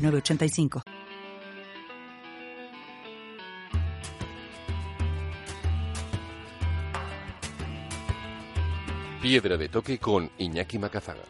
985. 0.00 0.82
Piedra 9.22 9.56
de 9.58 9.68
toque 9.68 9.98
con 9.98 10.30
Iñaki 10.38 10.78
Macazaga. 10.78 11.20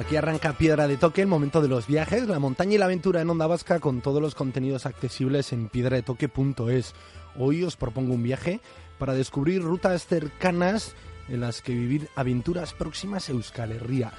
Aquí 0.00 0.16
arranca 0.16 0.54
Piedra 0.54 0.88
de 0.88 0.96
Toque, 0.96 1.20
el 1.20 1.26
momento 1.26 1.60
de 1.60 1.68
los 1.68 1.86
viajes, 1.86 2.26
la 2.26 2.38
montaña 2.38 2.74
y 2.74 2.78
la 2.78 2.86
aventura 2.86 3.20
en 3.20 3.28
Onda 3.28 3.46
Vasca 3.46 3.80
con 3.80 4.00
todos 4.00 4.22
los 4.22 4.34
contenidos 4.34 4.86
accesibles 4.86 5.52
en 5.52 5.68
piedradetoque.es. 5.68 6.94
Hoy 7.36 7.64
os 7.64 7.76
propongo 7.76 8.14
un 8.14 8.22
viaje 8.22 8.62
para 8.98 9.12
descubrir 9.12 9.62
rutas 9.62 10.06
cercanas 10.06 10.94
en 11.30 11.40
las 11.40 11.62
que 11.62 11.72
vivir 11.72 12.08
aventuras 12.16 12.74
próximas 12.74 13.28
a 13.28 13.32
Euskal 13.32 13.72
Herria. 13.72 14.12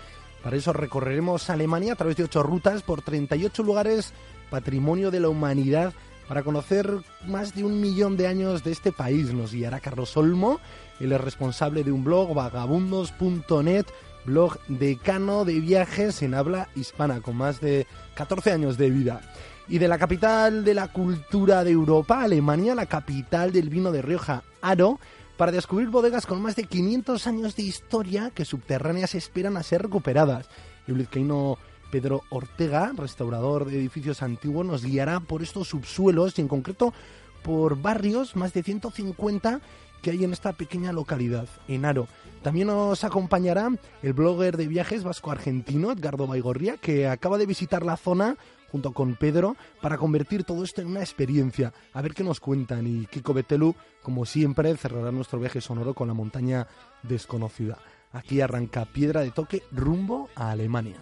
Para 0.43 0.57
eso 0.57 0.73
recorreremos 0.73 1.49
Alemania 1.49 1.93
a 1.93 1.95
través 1.95 2.17
de 2.17 2.23
ocho 2.23 2.41
rutas 2.41 2.81
por 2.81 3.01
38 3.01 3.61
lugares, 3.63 4.13
patrimonio 4.49 5.11
de 5.11 5.19
la 5.19 5.29
humanidad, 5.29 5.93
para 6.27 6.43
conocer 6.43 6.89
más 7.27 7.53
de 7.53 7.63
un 7.63 7.81
millón 7.81 8.17
de 8.17 8.27
años 8.27 8.63
de 8.63 8.71
este 8.71 8.91
país. 8.91 9.33
Nos 9.33 9.53
guiará 9.53 9.79
Carlos 9.79 10.15
Olmo, 10.17 10.59
él 10.99 11.11
es 11.11 11.21
responsable 11.21 11.83
de 11.83 11.91
un 11.91 12.03
blog, 12.03 12.33
vagabundos.net, 12.33 13.85
blog 14.25 14.59
decano 14.67 15.45
de 15.45 15.59
viajes 15.59 16.21
en 16.21 16.33
habla 16.33 16.69
hispana, 16.75 17.21
con 17.21 17.35
más 17.35 17.59
de 17.59 17.85
14 18.15 18.51
años 18.51 18.77
de 18.77 18.89
vida. 18.89 19.21
Y 19.67 19.77
de 19.77 19.87
la 19.87 19.97
capital 19.97 20.63
de 20.63 20.73
la 20.73 20.87
cultura 20.87 21.63
de 21.63 21.71
Europa, 21.71 22.21
Alemania, 22.21 22.75
la 22.75 22.87
capital 22.87 23.51
del 23.51 23.69
vino 23.69 23.91
de 23.91 24.01
Rioja, 24.01 24.43
Aro, 24.61 24.99
para 25.41 25.51
descubrir 25.51 25.89
bodegas 25.89 26.27
con 26.27 26.39
más 26.39 26.55
de 26.55 26.65
500 26.65 27.25
años 27.25 27.55
de 27.55 27.63
historia 27.63 28.29
que 28.29 28.45
subterráneas 28.45 29.15
esperan 29.15 29.57
a 29.57 29.63
ser 29.63 29.81
recuperadas. 29.81 30.47
El 30.85 30.93
vizcaíno 30.93 31.57
Pedro 31.89 32.21
Ortega, 32.29 32.91
restaurador 32.95 33.65
de 33.65 33.79
edificios 33.79 34.21
antiguos, 34.21 34.67
nos 34.67 34.85
guiará 34.85 35.19
por 35.19 35.41
estos 35.41 35.69
subsuelos 35.69 36.37
y 36.37 36.41
en 36.41 36.47
concreto 36.47 36.93
por 37.41 37.81
barrios, 37.81 38.35
más 38.35 38.53
de 38.53 38.61
150 38.61 39.61
que 40.03 40.11
hay 40.11 40.23
en 40.23 40.31
esta 40.31 40.53
pequeña 40.53 40.91
localidad, 40.91 41.47
en 41.67 41.85
Aro. 41.85 42.07
También 42.43 42.67
nos 42.67 43.03
acompañará 43.03 43.71
el 44.03 44.13
blogger 44.13 44.57
de 44.57 44.67
viajes 44.67 45.03
vasco-argentino, 45.03 45.91
Edgardo 45.91 46.27
Baigorria, 46.27 46.77
que 46.77 47.07
acaba 47.07 47.39
de 47.39 47.47
visitar 47.47 47.83
la 47.83 47.97
zona 47.97 48.37
junto 48.71 48.93
con 48.93 49.15
Pedro 49.15 49.55
para 49.81 49.97
convertir 49.97 50.43
todo 50.43 50.63
esto 50.63 50.81
en 50.81 50.87
una 50.87 51.01
experiencia. 51.01 51.73
A 51.93 52.01
ver 52.01 52.13
qué 52.13 52.23
nos 52.23 52.39
cuentan 52.39 52.87
y 52.87 53.05
Kiko 53.05 53.33
Betelu, 53.33 53.75
como 54.01 54.25
siempre, 54.25 54.75
cerrará 54.77 55.11
nuestro 55.11 55.39
viaje 55.39 55.61
sonoro 55.61 55.93
con 55.93 56.07
la 56.07 56.13
montaña 56.13 56.67
desconocida. 57.03 57.77
Aquí 58.13 58.41
arranca 58.41 58.85
Piedra 58.85 59.21
de 59.21 59.31
Toque 59.31 59.63
rumbo 59.71 60.29
a 60.35 60.51
Alemania. 60.51 60.97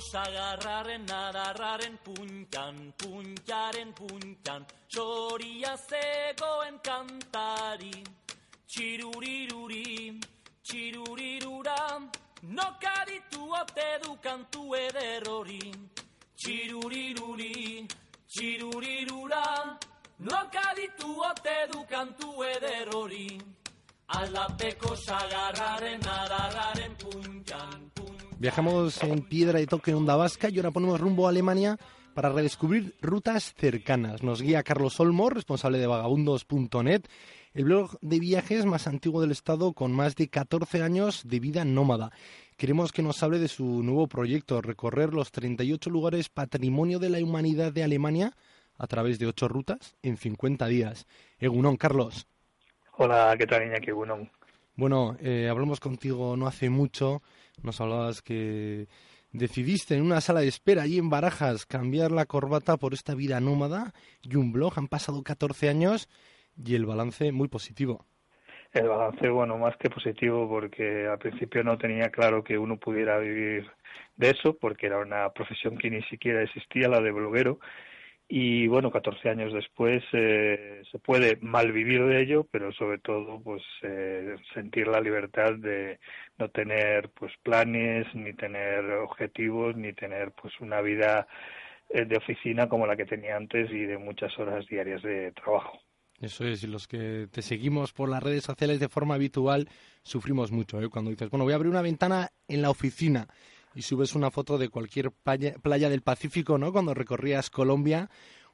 Sagarraren 0.00 1.06
nadarraren 1.06 1.98
puntan, 2.04 2.92
puntaren 2.98 3.92
puntan, 3.94 4.66
txoria 4.88 5.76
zegoen 5.76 6.78
kantari, 6.82 8.04
txiruriruri, 8.66 10.20
txirurirura, 10.62 11.78
nokaditu 12.42 13.48
ote 13.60 13.88
du 14.04 14.16
kantu 14.22 14.74
ederrori, 14.74 15.72
txiruriruri, 16.36 17.55
Viajamos 28.38 29.02
en 29.02 29.22
piedra 29.22 29.60
de 29.60 29.66
toque 29.66 29.92
en 29.92 29.96
onda 29.96 30.14
vasca 30.14 30.50
y 30.50 30.58
ahora 30.58 30.70
ponemos 30.70 31.00
rumbo 31.00 31.26
a 31.26 31.30
Alemania 31.30 31.78
para 32.12 32.28
redescubrir 32.28 32.94
rutas 33.00 33.54
cercanas. 33.56 34.22
Nos 34.22 34.42
guía 34.42 34.62
Carlos 34.62 35.00
Olmo, 35.00 35.30
responsable 35.30 35.78
de 35.78 35.86
vagabundos.net, 35.86 37.02
el 37.54 37.64
blog 37.64 37.98
de 38.02 38.20
viajes 38.20 38.66
más 38.66 38.86
antiguo 38.86 39.22
del 39.22 39.30
estado 39.30 39.72
con 39.72 39.92
más 39.92 40.16
de 40.16 40.28
14 40.28 40.82
años 40.82 41.22
de 41.26 41.40
vida 41.40 41.64
nómada. 41.64 42.10
Queremos 42.58 42.92
que 42.92 43.02
nos 43.02 43.22
hable 43.22 43.38
de 43.38 43.48
su 43.48 43.82
nuevo 43.82 44.06
proyecto, 44.06 44.60
recorrer 44.60 45.14
los 45.14 45.32
38 45.32 45.88
lugares 45.88 46.28
patrimonio 46.28 46.98
de 46.98 47.08
la 47.08 47.24
humanidad 47.24 47.72
de 47.72 47.84
Alemania 47.84 48.34
a 48.76 48.86
través 48.86 49.18
de 49.18 49.28
8 49.28 49.48
rutas 49.48 49.96
en 50.02 50.18
50 50.18 50.66
días. 50.66 51.06
Egunon, 51.38 51.78
Carlos. 51.78 52.26
Hola, 52.98 53.34
¿qué 53.38 53.46
tal, 53.46 53.66
Iñaki 53.66 53.88
Egunon? 53.90 54.30
Bueno, 54.76 55.16
eh, 55.20 55.48
hablamos 55.48 55.80
contigo 55.80 56.36
no 56.36 56.46
hace 56.46 56.68
mucho 56.68 57.22
nos 57.62 57.80
hablabas 57.80 58.22
que 58.22 58.86
decidiste 59.32 59.94
en 59.94 60.02
una 60.02 60.20
sala 60.20 60.40
de 60.40 60.48
espera 60.48 60.82
allí 60.82 60.98
en 60.98 61.10
Barajas 61.10 61.66
cambiar 61.66 62.10
la 62.12 62.26
corbata 62.26 62.76
por 62.76 62.94
esta 62.94 63.14
vida 63.14 63.40
nómada 63.40 63.92
y 64.22 64.36
un 64.36 64.52
blog. 64.52 64.74
Han 64.76 64.88
pasado 64.88 65.22
14 65.22 65.68
años 65.68 66.08
y 66.56 66.74
el 66.74 66.86
balance 66.86 67.32
muy 67.32 67.48
positivo. 67.48 68.04
El 68.72 68.88
balance, 68.88 69.28
bueno, 69.28 69.56
más 69.58 69.76
que 69.76 69.88
positivo 69.88 70.48
porque 70.48 71.06
al 71.06 71.18
principio 71.18 71.62
no 71.62 71.78
tenía 71.78 72.10
claro 72.10 72.42
que 72.42 72.58
uno 72.58 72.76
pudiera 72.76 73.18
vivir 73.18 73.70
de 74.16 74.30
eso 74.30 74.56
porque 74.58 74.86
era 74.86 74.98
una 74.98 75.30
profesión 75.30 75.78
que 75.78 75.90
ni 75.90 76.02
siquiera 76.04 76.42
existía, 76.42 76.88
la 76.88 77.00
de 77.00 77.12
bloguero 77.12 77.58
y 78.28 78.66
bueno 78.66 78.90
14 78.90 79.28
años 79.28 79.52
después 79.52 80.02
eh, 80.12 80.75
se 80.90 80.98
puede 80.98 81.36
mal 81.40 81.72
vivir 81.72 82.04
de 82.04 82.22
ello 82.22 82.46
pero 82.50 82.72
sobre 82.72 82.98
todo 82.98 83.40
pues 83.40 83.62
eh, 83.82 84.36
sentir 84.54 84.88
la 84.88 85.00
libertad 85.00 85.54
de 85.54 85.98
no 86.38 86.48
tener 86.50 87.10
pues 87.10 87.32
planes 87.42 88.06
ni 88.14 88.32
tener 88.34 88.84
objetivos 88.92 89.76
ni 89.76 89.92
tener 89.92 90.32
pues 90.32 90.52
una 90.60 90.80
vida 90.80 91.26
eh, 91.90 92.04
de 92.04 92.16
oficina 92.16 92.68
como 92.68 92.86
la 92.86 92.96
que 92.96 93.06
tenía 93.06 93.36
antes 93.36 93.70
y 93.70 93.84
de 93.84 93.98
muchas 93.98 94.36
horas 94.38 94.66
diarias 94.66 95.02
de 95.02 95.32
trabajo 95.32 95.80
eso 96.20 96.46
es, 96.46 96.62
y 96.62 96.66
los 96.66 96.88
que 96.88 97.28
te 97.30 97.42
seguimos 97.42 97.92
por 97.92 98.08
las 98.08 98.22
redes 98.22 98.44
sociales 98.44 98.80
de 98.80 98.88
forma 98.88 99.14
habitual 99.14 99.68
sufrimos 100.02 100.50
mucho, 100.50 100.80
¿eh? 100.80 100.88
Cuando 100.88 101.10
dices, 101.10 101.28
bueno, 101.28 101.44
voy 101.44 101.52
a 101.52 101.56
abrir 101.56 101.70
una 101.70 101.82
ventana 101.82 102.30
en 102.48 102.62
la 102.62 102.70
oficina 102.70 103.28
y 103.74 103.82
subes 103.82 104.14
una 104.14 104.30
foto 104.30 104.56
de 104.56 104.70
cualquier 104.70 105.10
playa, 105.12 105.90
del 105.90 106.00
Pacífico, 106.00 106.56
¿no? 106.56 106.72
Cuando 106.72 106.94
recorrías 106.94 107.50
Colombia, 107.50 108.08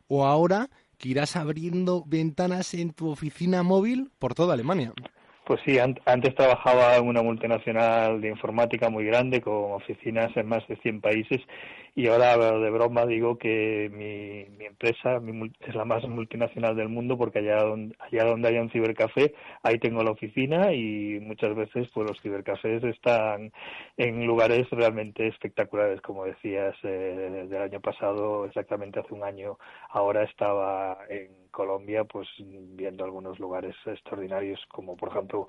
o 0.08 0.26
ahora 0.26 0.68
que 1.02 1.08
irás 1.08 1.34
abriendo 1.34 2.04
ventanas 2.06 2.74
en 2.74 2.92
tu 2.92 3.08
oficina 3.08 3.64
móvil 3.64 4.12
por 4.20 4.34
toda 4.34 4.54
Alemania. 4.54 4.92
Pues 5.52 5.64
sí, 5.66 5.78
antes 5.78 6.34
trabajaba 6.34 6.96
en 6.96 7.06
una 7.06 7.20
multinacional 7.20 8.22
de 8.22 8.28
informática 8.28 8.88
muy 8.88 9.04
grande 9.04 9.42
con 9.42 9.72
oficinas 9.72 10.34
en 10.34 10.48
más 10.48 10.66
de 10.66 10.76
100 10.76 11.02
países 11.02 11.42
y 11.94 12.06
ahora 12.06 12.38
de 12.38 12.70
broma 12.70 13.04
digo 13.04 13.36
que 13.36 13.90
mi, 13.92 14.46
mi 14.56 14.64
empresa 14.64 15.20
es 15.60 15.74
la 15.74 15.84
más 15.84 16.08
multinacional 16.08 16.74
del 16.74 16.88
mundo 16.88 17.18
porque 17.18 17.40
allá 17.40 17.64
donde, 17.64 17.94
allá 17.98 18.24
donde 18.24 18.48
hay 18.48 18.56
un 18.56 18.70
cibercafé, 18.70 19.34
ahí 19.62 19.78
tengo 19.78 20.02
la 20.02 20.12
oficina 20.12 20.72
y 20.72 21.20
muchas 21.20 21.54
veces 21.54 21.86
pues 21.92 22.08
los 22.08 22.18
cibercafés 22.22 22.82
están 22.84 23.52
en 23.98 24.26
lugares 24.26 24.70
realmente 24.70 25.28
espectaculares, 25.28 26.00
como 26.00 26.24
decías, 26.24 26.74
eh, 26.82 27.46
del 27.46 27.60
año 27.60 27.80
pasado, 27.80 28.46
exactamente 28.46 29.00
hace 29.00 29.12
un 29.12 29.22
año, 29.22 29.58
ahora 29.90 30.22
estaba 30.22 30.96
en 31.10 31.41
Colombia 31.52 32.02
pues 32.04 32.26
viendo 32.38 33.04
algunos 33.04 33.38
lugares 33.38 33.76
extraordinarios 33.86 34.60
como 34.68 34.96
por 34.96 35.10
ejemplo 35.10 35.48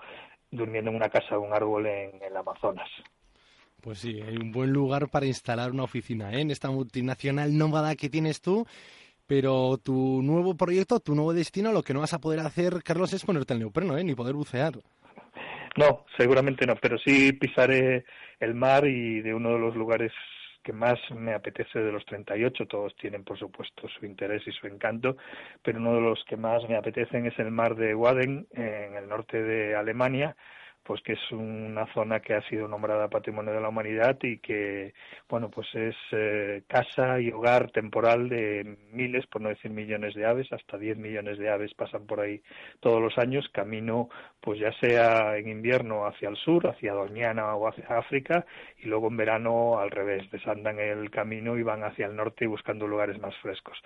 durmiendo 0.51 0.91
en 0.91 0.97
una 0.97 1.09
casa 1.09 1.35
de 1.35 1.37
un 1.37 1.53
árbol 1.53 1.87
en 1.87 2.21
el 2.21 2.37
Amazonas. 2.37 2.89
Pues 3.81 3.99
sí, 3.99 4.21
hay 4.21 4.37
un 4.37 4.51
buen 4.51 4.71
lugar 4.71 5.09
para 5.09 5.25
instalar 5.25 5.71
una 5.71 5.83
oficina 5.83 6.31
¿eh? 6.31 6.41
en 6.41 6.51
esta 6.51 6.69
multinacional 6.69 7.57
nómada 7.57 7.95
que 7.95 8.09
tienes 8.09 8.41
tú. 8.41 8.65
Pero 9.25 9.77
tu 9.77 10.21
nuevo 10.21 10.55
proyecto, 10.55 10.99
tu 10.99 11.15
nuevo 11.15 11.33
destino, 11.33 11.71
lo 11.71 11.81
que 11.81 11.93
no 11.93 12.01
vas 12.01 12.13
a 12.13 12.19
poder 12.19 12.41
hacer, 12.41 12.83
Carlos, 12.83 13.13
es 13.13 13.23
ponerte 13.23 13.53
el 13.53 13.59
neopreno, 13.59 13.97
¿eh? 13.97 14.03
ni 14.03 14.15
poder 14.15 14.35
bucear. 14.35 14.73
No, 15.77 16.05
seguramente 16.17 16.65
no, 16.65 16.75
pero 16.75 16.97
sí 16.97 17.31
pisaré 17.33 18.05
el 18.39 18.53
mar 18.53 18.85
y 18.85 19.21
de 19.21 19.33
uno 19.33 19.53
de 19.53 19.59
los 19.59 19.75
lugares 19.75 20.11
que 20.63 20.73
más 20.73 20.99
me 21.11 21.33
apetece 21.33 21.79
de 21.79 21.91
los 21.91 22.05
38, 22.05 22.65
todos 22.67 22.95
tienen 22.95 23.23
por 23.23 23.37
supuesto 23.37 23.87
su 23.87 24.05
interés 24.05 24.41
y 24.47 24.51
su 24.51 24.67
encanto, 24.67 25.17
pero 25.61 25.79
uno 25.79 25.95
de 25.95 26.01
los 26.01 26.23
que 26.25 26.37
más 26.37 26.67
me 26.67 26.77
apetecen 26.77 27.25
es 27.25 27.37
el 27.37 27.51
mar 27.51 27.75
de 27.75 27.93
Waden, 27.93 28.47
en 28.51 28.95
el 28.95 29.07
norte 29.07 29.41
de 29.41 29.75
Alemania, 29.75 30.35
pues 30.83 31.01
que 31.01 31.13
es 31.13 31.31
una 31.31 31.85
zona 31.93 32.19
que 32.19 32.33
ha 32.33 32.41
sido 32.49 32.67
nombrada 32.67 33.07
Patrimonio 33.07 33.53
de 33.53 33.61
la 33.61 33.69
Humanidad 33.69 34.17
y 34.21 34.39
que, 34.39 34.93
bueno, 35.29 35.49
pues 35.49 35.67
es 35.73 35.95
eh, 36.11 36.63
casa 36.67 37.19
y 37.19 37.31
hogar 37.31 37.71
temporal 37.71 38.27
de 38.29 38.77
miles, 38.91 39.25
por 39.27 39.41
no 39.41 39.49
decir 39.49 39.71
millones 39.71 40.13
de 40.13 40.25
aves, 40.25 40.51
hasta 40.51 40.77
10 40.77 40.97
millones 40.97 41.37
de 41.37 41.49
aves 41.49 41.73
pasan 41.73 42.05
por 42.05 42.19
ahí 42.19 42.41
todos 42.81 43.01
los 43.01 43.17
años, 43.17 43.47
camino, 43.53 44.09
pues 44.41 44.59
ya 44.59 44.73
sea 44.79 45.37
en 45.37 45.47
invierno 45.47 46.05
hacia 46.05 46.29
el 46.29 46.35
sur, 46.35 46.67
hacia 46.67 46.93
Doñana 46.93 47.55
o 47.55 47.67
hacia 47.67 47.85
África, 47.97 48.45
y 48.77 48.87
luego 48.87 49.07
en 49.07 49.17
verano 49.17 49.79
al 49.79 49.89
revés, 49.89 50.29
desandan 50.31 50.79
el 50.79 51.09
camino 51.09 51.57
y 51.57 51.63
van 51.63 51.83
hacia 51.83 52.07
el 52.07 52.15
norte 52.15 52.45
buscando 52.45 52.87
lugares 52.87 53.19
más 53.19 53.35
frescos. 53.37 53.77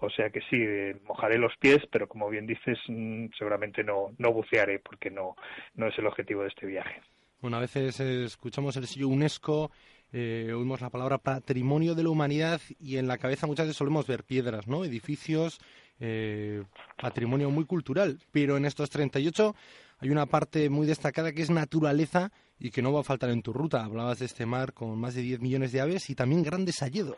O 0.00 0.10
sea 0.10 0.30
que 0.30 0.40
sí, 0.42 0.56
eh, 0.60 0.96
mojaré 1.06 1.38
los 1.38 1.56
pies, 1.56 1.78
pero 1.90 2.08
como 2.08 2.28
bien 2.28 2.46
dices, 2.46 2.78
mm, 2.88 3.26
seguramente 3.38 3.82
no, 3.82 4.12
no 4.18 4.32
bucearé 4.32 4.78
porque 4.78 5.10
no, 5.10 5.34
no 5.74 5.86
es 5.86 5.98
el 5.98 6.06
objetivo 6.06 6.43
este 6.46 6.66
viaje. 6.66 7.00
Bueno, 7.40 7.58
a 7.58 7.60
veces 7.60 8.00
escuchamos 8.00 8.76
el 8.76 8.86
sello 8.86 9.08
UNESCO, 9.08 9.70
eh, 10.12 10.52
oímos 10.54 10.80
la 10.80 10.90
palabra 10.90 11.18
patrimonio 11.18 11.94
de 11.94 12.04
la 12.04 12.10
humanidad 12.10 12.60
y 12.78 12.98
en 12.98 13.06
la 13.06 13.18
cabeza 13.18 13.46
muchas 13.46 13.66
veces 13.66 13.76
solemos 13.76 14.06
ver 14.06 14.24
piedras, 14.24 14.66
¿no? 14.66 14.84
Edificios, 14.84 15.58
eh, 16.00 16.62
patrimonio 16.96 17.50
muy 17.50 17.64
cultural. 17.64 18.18
Pero 18.30 18.56
en 18.56 18.64
estos 18.64 18.90
38 18.90 19.54
hay 19.98 20.10
una 20.10 20.26
parte 20.26 20.70
muy 20.70 20.86
destacada 20.86 21.32
que 21.32 21.42
es 21.42 21.50
naturaleza 21.50 22.30
y 22.58 22.70
que 22.70 22.80
no 22.80 22.92
va 22.92 23.00
a 23.00 23.04
faltar 23.04 23.30
en 23.30 23.42
tu 23.42 23.52
ruta. 23.52 23.84
Hablabas 23.84 24.20
de 24.20 24.26
este 24.26 24.46
mar 24.46 24.72
con 24.72 24.98
más 24.98 25.14
de 25.14 25.22
10 25.22 25.40
millones 25.40 25.72
de 25.72 25.80
aves 25.80 26.08
y 26.10 26.14
también 26.14 26.42
grandes 26.42 26.82
hayedos. 26.82 27.16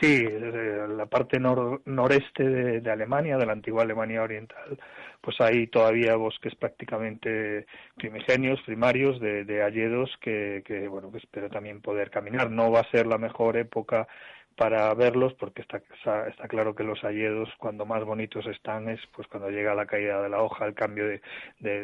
Sí, 0.00 0.24
la 0.24 1.06
parte 1.06 1.38
noreste 1.38 2.80
de, 2.80 2.90
Alemania, 2.90 3.36
de 3.36 3.44
la 3.44 3.52
antigua 3.52 3.82
Alemania 3.82 4.22
oriental, 4.22 4.78
pues 5.20 5.40
hay 5.40 5.66
todavía 5.66 6.16
bosques 6.16 6.54
prácticamente 6.54 7.66
primigenios, 7.96 8.60
primarios, 8.62 9.20
de, 9.20 9.44
de 9.44 9.62
hayedos 9.62 10.10
que, 10.20 10.62
bueno, 10.90 11.10
que 11.12 11.18
espero 11.18 11.48
también 11.50 11.80
poder 11.80 12.10
caminar. 12.10 12.50
No 12.50 12.70
va 12.70 12.80
a 12.80 12.90
ser 12.90 13.06
la 13.06 13.18
mejor 13.18 13.56
época 13.56 14.08
para 14.56 14.92
verlos 14.94 15.32
porque 15.34 15.62
está, 15.62 15.80
está 16.28 16.46
claro 16.48 16.74
que 16.74 16.84
los 16.84 17.02
hayedos 17.02 17.48
cuando 17.58 17.86
más 17.86 18.04
bonitos 18.04 18.44
están 18.46 18.90
es 18.90 19.00
pues 19.14 19.26
cuando 19.28 19.48
llega 19.48 19.74
la 19.74 19.86
caída 19.86 20.20
de 20.20 20.28
la 20.28 20.42
hoja, 20.42 20.66
el 20.66 20.74
cambio 20.74 21.06
de, 21.06 21.20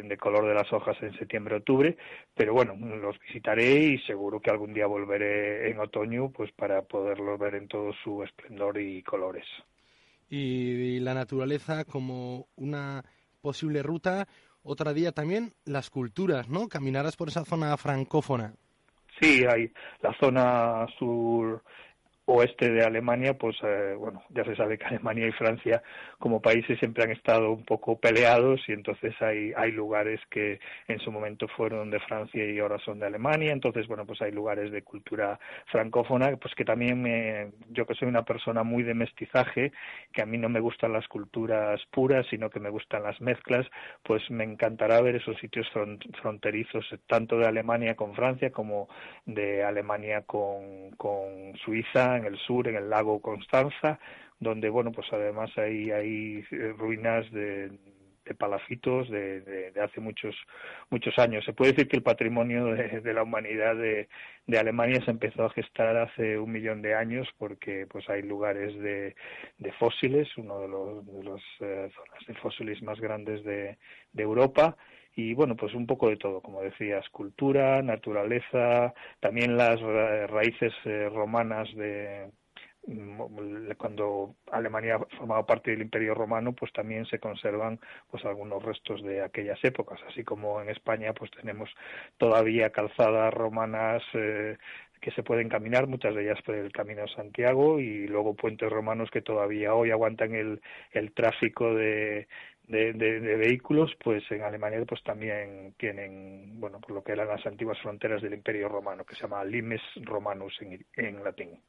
de, 0.03 0.17
color 0.17 0.47
de 0.47 0.53
las 0.53 0.71
hojas 0.71 0.95
en 1.01 1.17
septiembre-octubre, 1.17 1.97
pero 2.35 2.53
bueno, 2.53 2.75
los 2.75 3.17
visitaré 3.19 3.79
y 3.79 3.97
seguro 3.99 4.39
que 4.39 4.51
algún 4.51 4.75
día 4.75 4.85
volveré 4.85 5.71
en 5.71 5.79
otoño 5.79 6.29
pues 6.29 6.51
para 6.51 6.83
poderlos 6.83 7.39
ver 7.39 7.55
en 7.55 7.67
todo 7.67 7.93
su 8.03 8.21
esplendor 8.21 8.79
y 8.79 9.01
colores. 9.01 9.45
Y 10.29 10.99
la 10.99 11.15
naturaleza 11.15 11.83
como 11.85 12.47
una 12.57 13.03
posible 13.47 13.81
ruta, 13.81 14.27
otra 14.61 14.91
día 14.91 15.13
también 15.13 15.53
las 15.63 15.89
culturas, 15.89 16.49
¿no? 16.49 16.67
Caminarás 16.67 17.15
por 17.15 17.29
esa 17.29 17.45
zona 17.45 17.77
francófona. 17.77 18.53
Sí, 19.21 19.45
hay 19.45 19.71
la 20.01 20.13
zona 20.19 20.85
sur 20.99 21.63
oeste 22.27 22.69
de 22.69 22.83
Alemania, 22.83 23.37
pues 23.37 23.55
eh, 23.63 23.95
bueno, 23.97 24.21
ya 24.29 24.43
se 24.43 24.55
sabe 24.55 24.77
que 24.77 24.85
Alemania 24.85 25.27
y 25.27 25.31
Francia 25.31 25.81
como 26.19 26.41
países 26.41 26.77
siempre 26.79 27.03
han 27.03 27.11
estado 27.11 27.51
un 27.51 27.63
poco 27.63 27.99
peleados 27.99 28.61
y 28.67 28.73
entonces 28.73 29.15
hay, 29.21 29.53
hay 29.55 29.71
lugares 29.71 30.19
que 30.29 30.59
en 30.87 30.99
su 30.99 31.11
momento 31.11 31.47
fueron 31.47 31.89
de 31.89 31.99
Francia 32.01 32.45
y 32.45 32.59
ahora 32.59 32.79
son 32.79 32.99
de 32.99 33.07
Alemania, 33.07 33.53
entonces 33.53 33.87
bueno, 33.87 34.05
pues 34.05 34.21
hay 34.21 34.31
lugares 34.31 34.71
de 34.71 34.81
cultura 34.81 35.39
francófona, 35.71 36.35
pues 36.35 36.53
que 36.55 36.65
también 36.65 37.01
me, 37.01 37.51
yo 37.69 37.85
que 37.85 37.95
soy 37.95 38.07
una 38.09 38.23
persona 38.23 38.63
muy 38.63 38.83
de 38.83 38.93
mestizaje, 38.93 39.71
que 40.11 40.21
a 40.21 40.25
mí 40.25 40.37
no 40.37 40.49
me 40.49 40.59
gustan 40.59 40.91
las 40.93 41.07
culturas 41.07 41.81
puras, 41.91 42.25
sino 42.29 42.49
que 42.49 42.59
me 42.59 42.69
gustan 42.69 43.03
las 43.03 43.19
mezclas, 43.21 43.65
pues 44.03 44.21
me 44.29 44.43
encantará 44.43 45.01
ver 45.01 45.15
esos 45.15 45.37
sitios 45.37 45.67
fronterizos, 46.21 46.85
tanto 47.07 47.37
de 47.37 47.47
Alemania 47.47 47.95
con 47.95 48.13
Francia 48.15 48.51
como 48.51 48.89
de 49.25 49.63
Alemania 49.63 50.23
con, 50.23 50.91
con 50.97 51.55
Suiza, 51.63 52.16
en 52.17 52.25
el 52.25 52.37
sur, 52.37 52.67
en 52.67 52.75
el 52.75 52.89
lago 52.89 53.21
Constanza, 53.21 53.99
donde, 54.39 54.69
bueno, 54.69 54.91
pues 54.91 55.07
además 55.11 55.49
hay, 55.57 55.91
hay 55.91 56.45
eh, 56.51 56.73
ruinas 56.77 57.29
de, 57.31 57.71
palafitos 58.37 59.09
de, 59.09 59.71
hace 59.81 60.01
muchos 60.01 60.35
muchos 60.89 61.17
años. 61.17 61.45
Se 61.45 61.53
puede 61.53 61.71
decir 61.71 61.87
que 61.87 61.95
el 61.95 62.03
patrimonio 62.03 62.65
de, 62.65 63.13
la 63.13 63.23
humanidad 63.23 63.75
de, 63.75 64.07
Alemania 64.57 65.01
se 65.05 65.11
empezó 65.11 65.45
a 65.45 65.49
gestar 65.51 65.95
hace 65.95 66.37
un 66.37 66.51
millón 66.51 66.81
de 66.81 66.93
años 66.93 67.27
porque 67.37 67.87
pues 67.87 68.09
hay 68.09 68.21
lugares 68.23 68.77
de, 68.79 69.15
fósiles, 69.79 70.27
uno 70.37 70.59
de 70.59 70.67
los, 70.67 71.05
de 71.05 71.23
los 71.23 71.41
eh, 71.61 71.89
zonas 71.95 72.27
de 72.27 72.33
fósiles 72.35 72.81
más 72.83 72.99
grandes 72.99 73.43
de, 73.43 73.77
Europa 74.17 74.75
y 75.17 75.33
bueno, 75.33 75.55
pues 75.55 75.73
un 75.73 75.87
poco 75.87 76.09
de 76.09 76.17
todo, 76.17 76.41
como 76.41 76.61
decías, 76.61 77.09
cultura, 77.09 77.81
naturaleza, 77.81 78.93
también 79.19 79.57
las 79.57 79.81
raíces 79.81 80.71
eh, 80.85 81.09
romanas 81.09 81.67
de 81.75 82.29
mm, 82.85 83.71
cuando 83.79 84.35
Alemania 84.51 84.99
formaba 85.17 85.43
parte 85.43 85.71
del 85.71 85.81
Imperio 85.81 86.13
Romano, 86.13 86.53
pues 86.53 86.71
también 86.71 87.07
se 87.07 87.17
conservan 87.17 87.79
pues 88.11 88.23
algunos 88.25 88.61
restos 88.61 89.01
de 89.01 89.23
aquellas 89.23 89.57
épocas, 89.63 89.99
así 90.07 90.23
como 90.23 90.61
en 90.61 90.69
España 90.69 91.13
pues 91.13 91.31
tenemos 91.31 91.67
todavía 92.19 92.69
calzadas 92.69 93.33
romanas 93.33 94.03
eh, 94.13 94.55
que 95.01 95.11
se 95.11 95.23
pueden 95.23 95.49
caminar, 95.49 95.87
muchas 95.87 96.13
de 96.13 96.25
ellas 96.25 96.41
por 96.43 96.53
el 96.53 96.71
Camino 96.71 97.01
de 97.01 97.15
Santiago 97.15 97.79
y 97.79 98.07
luego 98.07 98.35
puentes 98.35 98.69
romanos 98.69 99.09
que 99.11 99.21
todavía 99.23 99.73
hoy 99.73 99.89
aguantan 99.89 100.35
el, 100.35 100.61
el 100.91 101.11
tráfico 101.13 101.73
de, 101.73 102.27
de, 102.67 102.91
vehículos, 103.37 103.91
pues 104.03 104.23
en 104.29 104.41
Alemania 104.41 104.83
pues 104.87 105.01
también 105.03 105.73
tienen, 105.77 106.59
bueno, 106.59 106.79
por 106.79 106.91
lo 106.91 107.03
que 107.03 107.13
eran 107.13 107.27
las 107.27 107.45
antiguas 107.45 107.77
fronteras 107.81 108.21
del 108.21 108.33
Imperio 108.33 108.67
Romano, 108.67 109.05
que 109.05 109.15
se 109.15 109.21
llama 109.21 109.43
Limes 109.45 109.81
Romanus 110.03 110.53
en, 110.61 111.23
latín. 111.23 111.59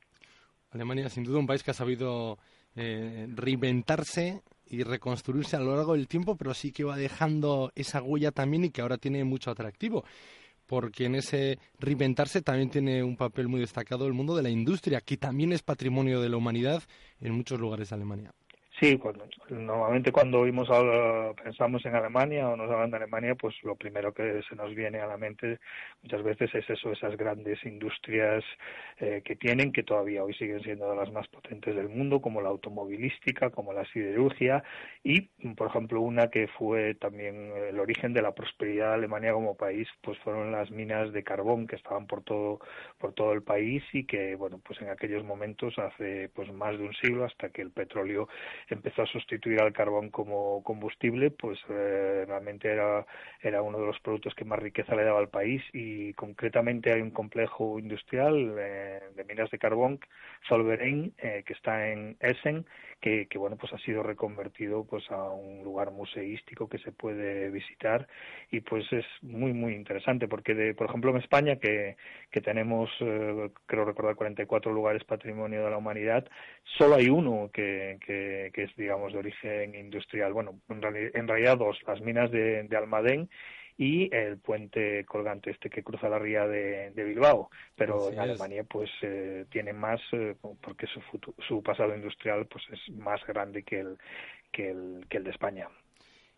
Alemania, 0.71 1.09
sin 1.09 1.25
duda, 1.25 1.39
un 1.39 1.47
país 1.47 1.62
que 1.62 1.71
ha 1.71 1.75
sabido 1.75 2.39
eh, 2.75 3.27
reinventarse 3.35 4.43
y 4.67 4.83
reconstruirse 4.83 5.56
a 5.56 5.61
lo 5.61 5.75
largo 5.77 5.95
del 5.95 6.09
tiempo, 6.09 6.37
pero 6.37 6.53
sí 6.53 6.73
que 6.73 6.85
va 6.85 6.97
dejando 6.97 7.73
esa 7.75 8.03
huella 8.03 8.33
también 8.33 8.65
y 8.65 8.71
que 8.71 8.83
ahora 8.83 8.99
tiene 8.99 9.25
mucho 9.25 9.50
atractivo 9.50 10.05
porque 10.67 11.06
en 11.06 11.15
ese 11.15 11.59
reinventarse 11.79 12.43
también 12.43 12.69
tiene 12.69 13.02
un 13.02 13.17
papel 13.17 13.49
muy 13.49 13.59
destacado 13.59 14.07
el 14.07 14.12
mundo 14.12 14.37
de 14.37 14.43
la 14.43 14.50
industria, 14.50 15.00
que 15.00 15.17
también 15.17 15.52
es 15.52 15.62
patrimonio 15.62 16.21
de 16.21 16.28
la 16.28 16.37
humanidad 16.37 16.83
en 17.23 17.33
muchos 17.33 17.59
lugares 17.59 17.88
de 17.88 17.97
Alemania. 17.97 18.35
Sí, 18.80 18.97
cuando, 18.97 19.26
normalmente 19.50 20.12
cuando 20.12 20.38
oímos 20.40 20.68
pensamos 21.42 21.85
en 21.85 21.97
Alemania 21.97 22.49
o 22.49 22.56
nos 22.56 22.70
hablan 22.70 22.92
de 22.92 22.99
Alemania, 22.99 23.35
pues 23.35 23.56
lo 23.64 23.75
primero 23.75 24.14
que 24.14 24.40
se 24.49 24.54
nos 24.54 24.73
viene 24.73 25.00
a 25.00 25.06
la 25.08 25.16
mente 25.16 25.58
muchas 26.00 26.23
veces 26.23 26.54
es 26.54 26.70
eso, 26.70 26.92
esas 26.92 27.16
grandes 27.16 27.58
industrias 27.64 28.44
eh, 29.00 29.20
que 29.25 29.35
tienen, 29.35 29.73
que 29.73 29.82
todavía 29.82 30.23
hoy 30.23 30.32
siguen 30.35 30.62
siendo 30.62 30.90
de 30.90 30.97
las 30.97 31.11
más 31.11 31.26
potentes 31.26 31.75
del 31.75 31.88
mundo, 31.88 32.20
como 32.20 32.40
la 32.40 32.50
automovilística, 32.50 33.50
como 33.50 33.73
la 33.73 33.85
siderurgia 33.87 34.62
y, 35.02 35.23
por 35.56 35.70
ejemplo, 35.70 36.00
una 36.00 36.28
que 36.30 36.47
fue 36.47 36.94
también 36.94 37.50
el 37.68 37.80
origen 37.80 38.12
de 38.12 38.23
la 38.23 38.32
prosperidad 38.32 38.90
de 38.90 38.94
Alemania 38.94 39.32
como 39.32 39.56
país, 39.56 39.88
pues 40.02 40.16
fueron 40.18 40.52
las 40.52 40.70
minas 40.70 41.12
de 41.12 41.25
carbón 41.25 41.66
que 41.66 41.75
estaban 41.75 42.06
por 42.06 42.23
todo 42.23 42.61
por 42.99 43.12
todo 43.12 43.32
el 43.32 43.42
país 43.42 43.82
y 43.92 44.04
que, 44.04 44.37
bueno, 44.37 44.61
pues 44.64 44.80
en 44.82 44.90
aquellos 44.90 45.25
momentos 45.25 45.76
hace 45.78 46.28
pues 46.28 46.52
más 46.52 46.78
de 46.78 46.85
un 46.85 46.94
siglo 46.94 47.25
hasta 47.25 47.49
que 47.49 47.62
el 47.62 47.73
petróleo 47.73 48.28
empezó 48.75 49.03
a 49.03 49.07
sustituir 49.07 49.61
al 49.61 49.73
carbón 49.73 50.11
como 50.11 50.63
combustible, 50.63 51.31
pues 51.31 51.59
eh, 51.69 52.25
realmente 52.27 52.71
era, 52.71 53.07
era 53.41 53.63
uno 53.63 53.79
de 53.79 53.87
los 53.87 53.99
productos 54.01 54.35
que 54.35 54.45
más 54.45 54.59
riqueza 54.59 54.95
le 54.95 55.05
daba 55.05 55.19
al 55.19 55.29
país. 55.29 55.63
Y 55.73 56.13
concretamente 56.15 56.93
hay 56.93 57.01
un 57.01 57.11
complejo 57.11 57.79
industrial 57.79 58.55
eh, 58.59 59.01
de 59.15 59.25
minas 59.25 59.51
de 59.51 59.59
carbón, 59.59 60.01
Solverein, 60.49 61.15
eh, 61.19 61.43
que 61.47 61.53
está 61.53 61.89
en 61.91 62.17
Essen, 62.21 62.67
que, 63.00 63.26
que, 63.28 63.38
bueno 63.38 63.57
pues 63.57 63.73
ha 63.73 63.78
sido 63.78 64.02
reconvertido 64.02 64.85
pues 64.85 65.11
a 65.11 65.31
un 65.31 65.64
lugar 65.64 65.90
museístico 65.90 66.69
que 66.69 66.78
se 66.78 66.93
puede 66.93 67.50
visitar 67.50 68.09
y 68.50 68.61
pues 68.61 68.85
es 68.93 69.07
muy 69.23 69.52
muy 69.52 69.75
interesante 69.75 70.28
porque 70.28 70.55
de, 70.55 70.75
por 70.75 70.88
ejemplo 70.88 71.11
en 71.11 71.19
España 71.19 71.57
que, 71.57 71.97
que 72.31 72.40
tenemos 72.40 72.90
creo 72.99 73.85
recordar 73.85 74.17
44 74.17 74.73
lugares 74.73 75.05
patrimonio 75.05 75.64
de 75.64 75.71
la 75.71 75.78
humanidad 75.78 76.26
solo 76.76 76.97
hay 76.97 77.09
uno 77.09 77.50
que, 77.52 77.99
que, 78.05 78.50
que 78.52 78.64
es, 78.64 78.76
digamos, 78.76 79.12
de 79.12 79.19
origen 79.19 79.75
industrial. 79.75 80.33
Bueno, 80.33 80.61
en, 80.69 81.28
realidad, 81.28 81.59
dos, 81.59 81.78
las 81.87 82.00
minas 82.00 82.31
de, 82.31 82.69
Almadén 82.76 83.28
y 83.78 84.12
el 84.14 84.38
puente 84.38 85.04
colgante 85.06 85.52
este 85.52 85.70
que 85.70 85.85
cruza 85.85 86.08
la 86.08 86.18
ría 86.18 86.47
de, 86.47 86.92
Bilbao. 86.94 87.49
Pero 87.76 88.11
en 88.11 88.18
Alemania 88.18 88.64
pues 88.64 88.90
eh, 89.02 89.47
tiene 89.50 89.73
más 89.73 90.00
eh, 90.12 90.35
porque 90.61 90.87
su, 90.88 91.00
su 91.47 91.62
pasado 91.62 91.94
industrial 91.94 92.47
pues 92.47 92.64
es 92.73 92.94
más 92.97 93.25
grande 93.25 93.62
que 93.62 93.80
el, 93.80 93.97
que 94.50 94.70
el, 94.70 95.06
que 95.08 95.18
el 95.18 95.25
de 95.25 95.30
España. 95.30 95.68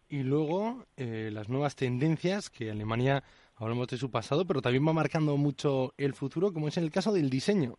Y 0.09 0.23
luego 0.23 0.85
eh, 0.97 1.31
las 1.33 1.49
nuevas 1.49 1.77
tendencias 1.77 2.51
que 2.51 2.71
Alemania 2.71 3.25
hablamos 3.57 3.89
de 3.89 3.97
su 3.97 4.11
pasado, 4.11 4.47
pero 4.47 4.61
también 4.61 4.87
va 4.87 4.93
marcando 4.93 5.37
mucho 5.37 5.95
el 5.97 6.15
futuro, 6.15 6.53
como 6.53 6.69
es 6.69 6.77
en 6.77 6.85
el 6.85 6.91
caso 6.91 7.13
del 7.13 7.31
diseño. 7.31 7.79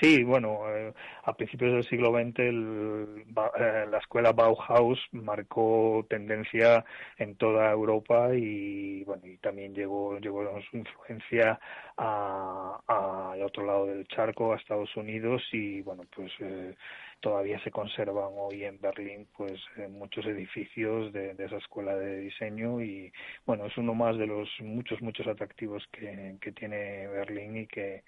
Sí, 0.00 0.24
bueno, 0.24 0.68
eh, 0.68 0.92
a 1.24 1.32
principios 1.34 1.72
del 1.72 1.84
siglo 1.84 2.10
XX 2.12 2.38
el, 2.40 3.24
eh, 3.58 3.86
la 3.90 3.98
escuela 3.98 4.32
Bauhaus 4.32 5.00
marcó 5.12 6.04
tendencia 6.10 6.84
en 7.16 7.34
toda 7.36 7.70
Europa 7.70 8.28
y 8.34 9.04
bueno 9.04 9.26
y 9.26 9.38
también 9.38 9.74
llegó 9.74 10.18
llegó 10.18 10.44
su 10.70 10.76
influencia 10.76 11.58
a, 11.96 12.78
al 12.86 13.42
otro 13.42 13.64
lado 13.64 13.86
del 13.86 14.06
charco, 14.08 14.52
a 14.52 14.56
Estados 14.56 14.94
Unidos 14.96 15.42
y 15.52 15.80
bueno 15.80 16.02
pues 16.14 16.30
eh, 16.40 16.74
todavía 17.20 17.62
se 17.64 17.70
conservan 17.70 18.30
hoy 18.36 18.64
en 18.64 18.80
Berlín 18.80 19.26
pues 19.36 19.60
muchos 19.88 20.26
edificios 20.26 21.12
de, 21.12 21.34
de, 21.34 21.44
esa 21.44 21.56
escuela 21.56 21.96
de 21.96 22.20
diseño 22.20 22.80
y 22.80 23.12
bueno 23.44 23.66
es 23.66 23.76
uno 23.76 23.94
más 23.94 24.16
de 24.18 24.26
los 24.26 24.48
muchos 24.60 25.00
muchos 25.02 25.26
atractivos 25.26 25.84
que, 25.92 26.36
que 26.40 26.52
tiene 26.52 27.08
Berlín 27.08 27.56
y 27.56 27.66
que 27.66 28.04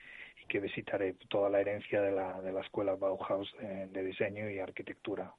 que 0.49 0.61
visitaré 0.61 1.15
toda 1.29 1.51
la 1.51 1.61
herencia 1.61 2.01
de 2.01 2.11
la, 2.11 2.41
de 2.41 2.53
la 2.53 2.63
escuela 2.63 2.97
Bauhaus 2.97 3.49
de, 3.93 4.05
diseño 4.05 4.51
y 4.51 4.59
arquitectura. 4.59 5.33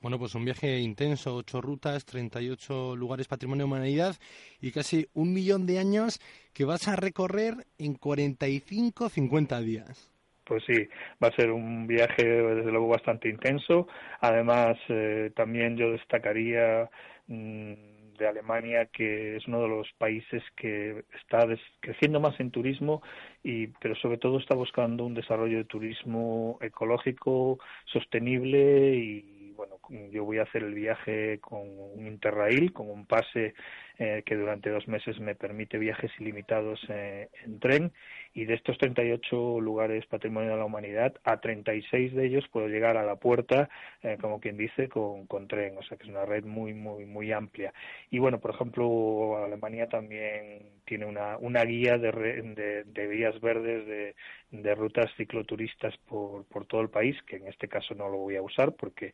Bueno, 0.00 0.18
pues 0.18 0.34
un 0.34 0.44
viaje 0.44 0.78
intenso, 0.78 1.36
ocho 1.36 1.60
rutas, 1.60 2.04
38 2.04 2.96
lugares 2.96 3.28
patrimonio 3.28 3.64
de 3.64 3.72
humanidad 3.72 4.16
y 4.60 4.72
casi 4.72 5.06
un 5.14 5.32
millón 5.32 5.66
de 5.66 5.78
años 5.78 6.20
que 6.52 6.64
vas 6.64 6.88
a 6.88 6.96
recorrer 6.96 7.66
en 7.78 7.94
45, 7.94 9.08
50 9.08 9.60
días. 9.60 10.11
Pues 10.44 10.64
sí, 10.66 10.88
va 11.22 11.28
a 11.28 11.36
ser 11.36 11.50
un 11.50 11.86
viaje 11.86 12.24
desde 12.24 12.70
luego 12.70 12.88
bastante 12.88 13.28
intenso. 13.28 13.86
Además, 14.20 14.76
eh, 14.88 15.30
también 15.36 15.76
yo 15.76 15.92
destacaría 15.92 16.90
mm, 17.28 17.72
de 18.18 18.28
Alemania, 18.28 18.86
que 18.86 19.36
es 19.36 19.46
uno 19.46 19.62
de 19.62 19.68
los 19.68 19.88
países 19.98 20.42
que 20.56 21.04
está 21.20 21.46
creciendo 21.80 22.20
más 22.20 22.38
en 22.40 22.50
turismo, 22.50 23.02
y, 23.42 23.68
pero 23.68 23.94
sobre 23.96 24.18
todo 24.18 24.38
está 24.38 24.54
buscando 24.54 25.04
un 25.04 25.14
desarrollo 25.14 25.58
de 25.58 25.64
turismo 25.64 26.58
ecológico, 26.60 27.58
sostenible 27.86 28.94
y 28.96 29.52
bueno, 29.56 29.76
yo 30.10 30.24
voy 30.24 30.38
a 30.38 30.42
hacer 30.42 30.62
el 30.64 30.74
viaje 30.74 31.38
con 31.40 31.60
un 31.62 32.06
Interrail, 32.06 32.72
con 32.72 32.90
un 32.90 33.06
pase 33.06 33.54
eh, 33.98 34.22
que 34.24 34.36
durante 34.36 34.70
dos 34.70 34.88
meses 34.88 35.20
me 35.20 35.34
permite 35.34 35.78
viajes 35.78 36.10
ilimitados 36.18 36.80
eh, 36.88 37.28
en 37.44 37.60
tren. 37.60 37.92
Y 38.34 38.46
de 38.46 38.54
estos 38.54 38.78
38 38.78 39.60
lugares 39.60 40.06
patrimonio 40.06 40.52
de 40.52 40.56
la 40.56 40.64
humanidad, 40.64 41.14
a 41.24 41.40
36 41.40 42.14
de 42.14 42.26
ellos 42.26 42.48
puedo 42.50 42.68
llegar 42.68 42.96
a 42.96 43.04
la 43.04 43.16
puerta, 43.16 43.68
eh, 44.02 44.16
como 44.20 44.40
quien 44.40 44.56
dice, 44.56 44.88
con, 44.88 45.26
con 45.26 45.48
tren, 45.48 45.76
o 45.76 45.82
sea 45.82 45.98
que 45.98 46.04
es 46.04 46.08
una 46.08 46.24
red 46.24 46.44
muy, 46.44 46.72
muy, 46.72 47.04
muy 47.04 47.30
amplia. 47.32 47.74
Y 48.10 48.18
bueno, 48.18 48.40
por 48.40 48.54
ejemplo, 48.54 49.44
Alemania 49.44 49.88
también 49.88 50.62
tiene 50.86 51.04
una, 51.04 51.36
una 51.38 51.62
guía 51.64 51.98
de, 51.98 52.10
de, 52.10 52.84
de 52.84 53.06
vías 53.06 53.38
verdes 53.40 53.86
de, 53.86 54.14
de 54.50 54.74
rutas 54.74 55.10
cicloturistas 55.16 55.96
por, 56.08 56.44
por 56.44 56.66
todo 56.66 56.80
el 56.80 56.90
país, 56.90 57.16
que 57.26 57.36
en 57.36 57.48
este 57.48 57.68
caso 57.68 57.94
no 57.94 58.08
lo 58.08 58.18
voy 58.18 58.36
a 58.36 58.42
usar 58.42 58.72
porque 58.72 59.12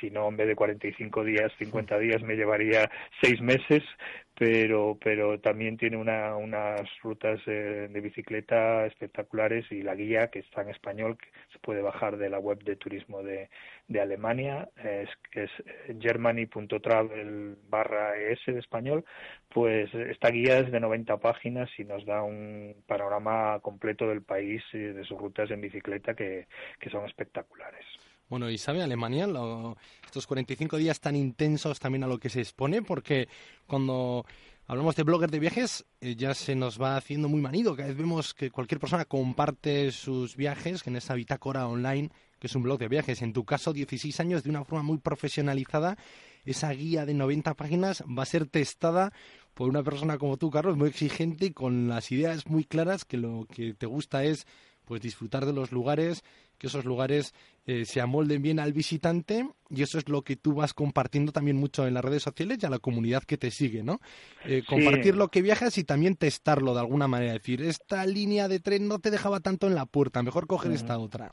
si 0.00 0.10
no, 0.10 0.28
en 0.28 0.36
vez 0.36 0.48
de 0.48 0.56
45 0.56 1.24
días, 1.24 1.52
50 1.58 1.98
días 1.98 2.22
me 2.22 2.34
llevaría 2.34 2.90
seis 3.20 3.40
meses, 3.40 3.82
pero 4.34 4.98
pero 5.02 5.38
también 5.40 5.76
tiene 5.76 5.96
una, 5.96 6.36
unas 6.36 6.80
rutas 7.02 7.40
eh, 7.46 7.88
de 7.90 8.00
bicicleta 8.00 8.86
espectaculares 8.86 9.70
y 9.70 9.82
la 9.82 9.94
guía 9.94 10.28
que 10.28 10.40
está 10.40 10.62
en 10.62 10.70
español 10.70 11.18
que 11.18 11.28
se 11.52 11.58
puede 11.58 11.82
bajar 11.82 12.16
de 12.16 12.30
la 12.30 12.38
web 12.38 12.62
de 12.64 12.76
turismo 12.76 13.22
de, 13.22 13.48
Alemania 14.00 14.68
es, 14.82 15.10
es 15.32 15.50
germany.travel 16.00 17.56
barra 17.68 18.16
es 18.16 18.40
de 18.46 18.58
español 18.58 19.04
pues 19.50 19.92
esta 19.94 20.30
guía 20.30 20.58
es 20.60 20.72
de 20.72 20.80
90 20.80 21.18
páginas 21.18 21.68
y 21.78 21.84
nos 21.84 22.04
da 22.06 22.22
un 22.22 22.74
panorama 22.86 23.60
completo 23.60 24.08
del 24.08 24.22
país 24.22 24.62
y 24.72 24.78
de 24.78 25.04
sus 25.04 25.18
rutas 25.18 25.50
en 25.50 25.60
bicicleta 25.60 26.14
que 26.14 26.46
son 26.90 27.04
espectaculares. 27.06 27.84
Bueno, 28.32 28.48
y 28.48 28.56
sabe 28.56 28.82
Alemania 28.82 29.28
estos 30.06 30.26
45 30.26 30.78
días 30.78 31.00
tan 31.00 31.16
intensos 31.16 31.78
también 31.78 32.02
a 32.02 32.06
lo 32.06 32.16
que 32.16 32.30
se 32.30 32.40
expone, 32.40 32.80
porque 32.80 33.28
cuando 33.66 34.24
hablamos 34.66 34.96
de 34.96 35.02
bloggers 35.02 35.30
de 35.30 35.38
viajes 35.38 35.84
eh, 36.00 36.16
ya 36.16 36.32
se 36.32 36.54
nos 36.54 36.80
va 36.80 36.96
haciendo 36.96 37.28
muy 37.28 37.42
manido. 37.42 37.76
Cada 37.76 37.88
vez 37.88 37.98
vemos 37.98 38.32
que 38.32 38.50
cualquier 38.50 38.80
persona 38.80 39.04
comparte 39.04 39.92
sus 39.92 40.34
viajes 40.34 40.86
en 40.86 40.96
esa 40.96 41.12
bitácora 41.12 41.68
online, 41.68 42.10
que 42.38 42.46
es 42.46 42.54
un 42.54 42.62
blog 42.62 42.78
de 42.78 42.88
viajes. 42.88 43.20
En 43.20 43.34
tu 43.34 43.44
caso, 43.44 43.74
16 43.74 44.18
años 44.20 44.44
de 44.44 44.48
una 44.48 44.64
forma 44.64 44.82
muy 44.82 44.96
profesionalizada. 44.96 45.98
Esa 46.46 46.70
guía 46.70 47.04
de 47.04 47.12
90 47.12 47.52
páginas 47.52 48.02
va 48.04 48.22
a 48.22 48.26
ser 48.26 48.46
testada 48.46 49.12
por 49.52 49.68
una 49.68 49.82
persona 49.82 50.16
como 50.16 50.38
tú, 50.38 50.48
Carlos, 50.48 50.78
muy 50.78 50.88
exigente 50.88 51.44
y 51.44 51.50
con 51.50 51.86
las 51.86 52.10
ideas 52.10 52.46
muy 52.46 52.64
claras 52.64 53.04
que 53.04 53.18
lo 53.18 53.46
que 53.54 53.74
te 53.74 53.84
gusta 53.84 54.24
es 54.24 54.46
pues 54.84 55.00
disfrutar 55.00 55.46
de 55.46 55.52
los 55.52 55.72
lugares, 55.72 56.24
que 56.58 56.66
esos 56.66 56.84
lugares 56.84 57.34
eh, 57.66 57.84
se 57.84 58.00
amolden 58.00 58.42
bien 58.42 58.58
al 58.58 58.72
visitante 58.72 59.48
y 59.70 59.82
eso 59.82 59.98
es 59.98 60.08
lo 60.08 60.22
que 60.22 60.36
tú 60.36 60.54
vas 60.54 60.74
compartiendo 60.74 61.32
también 61.32 61.56
mucho 61.56 61.86
en 61.86 61.94
las 61.94 62.04
redes 62.04 62.22
sociales 62.22 62.58
y 62.60 62.66
a 62.66 62.70
la 62.70 62.78
comunidad 62.78 63.22
que 63.24 63.38
te 63.38 63.50
sigue, 63.50 63.82
¿no? 63.82 64.00
Eh, 64.44 64.62
compartir 64.66 65.16
lo 65.16 65.28
que 65.28 65.42
viajas 65.42 65.78
y 65.78 65.84
también 65.84 66.16
testarlo 66.16 66.74
de 66.74 66.80
alguna 66.80 67.08
manera, 67.08 67.32
decir, 67.32 67.62
esta 67.62 68.04
línea 68.06 68.48
de 68.48 68.60
tren 68.60 68.88
no 68.88 68.98
te 68.98 69.10
dejaba 69.10 69.40
tanto 69.40 69.66
en 69.66 69.74
la 69.74 69.86
puerta, 69.86 70.22
mejor 70.22 70.46
coger 70.46 70.72
esta 70.72 70.98
otra. 70.98 71.32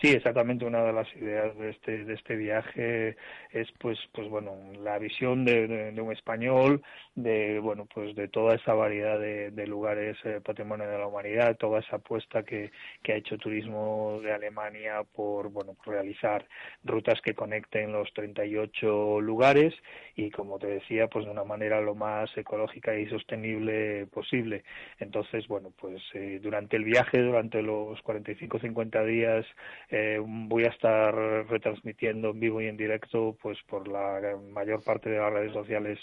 Sí, 0.00 0.10
exactamente 0.12 0.64
una 0.64 0.84
de 0.84 0.92
las 0.92 1.12
ideas 1.16 1.58
de 1.58 1.70
este 1.70 2.04
de 2.04 2.14
este 2.14 2.36
viaje 2.36 3.16
es 3.50 3.66
pues 3.80 3.98
pues 4.12 4.28
bueno 4.28 4.54
la 4.80 4.96
visión 4.96 5.44
de, 5.44 5.92
un 6.00 6.12
español 6.12 6.82
de 7.16 7.58
bueno 7.58 7.84
pues 7.92 8.14
de 8.14 8.28
toda 8.28 8.54
esa 8.54 8.74
variedad 8.74 9.18
de, 9.18 9.66
lugares 9.66 10.16
eh, 10.22 10.40
patrimonio 10.40 10.86
de 10.88 10.98
la 10.98 11.08
humanidad 11.08 11.56
toda 11.56 11.80
esa 11.80 11.96
apuesta 11.96 12.44
que, 12.44 12.70
que 13.02 13.12
ha 13.12 13.16
hecho 13.16 13.38
turismo 13.38 14.20
de 14.22 14.32
Alemania 14.32 15.02
por 15.02 15.50
bueno 15.50 15.76
realizar 15.84 16.46
rutas 16.84 17.20
que 17.20 17.34
conecten 17.34 17.90
los 17.90 18.12
38 18.12 19.20
lugares 19.20 19.74
y 20.14 20.30
como 20.30 20.60
te 20.60 20.68
decía 20.68 21.08
pues 21.08 21.24
de 21.24 21.32
una 21.32 21.42
manera 21.42 21.80
lo 21.80 21.96
más 21.96 22.30
ecológica 22.36 22.96
y 22.96 23.06
sostenible 23.08 24.06
posible. 24.06 24.62
Entonces 25.00 25.48
bueno 25.48 25.72
pues 25.76 26.00
eh, 26.14 26.38
durante 26.40 26.76
el 26.76 26.84
viaje 26.84 27.20
durante 27.20 27.62
los 27.62 28.00
45 28.02 28.60
50 28.60 29.04
días 29.04 29.44
eh, 29.90 30.20
voy 30.22 30.64
a 30.64 30.68
estar 30.68 31.14
retransmitiendo 31.48 32.30
en 32.30 32.40
vivo 32.40 32.60
y 32.60 32.66
en 32.66 32.76
directo 32.76 33.36
pues 33.40 33.58
por 33.66 33.88
la 33.88 34.36
mayor 34.52 34.82
parte 34.82 35.10
de 35.10 35.18
las 35.18 35.32
redes 35.32 35.52
sociales 35.52 35.98